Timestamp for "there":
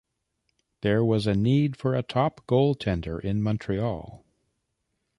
0.81-1.05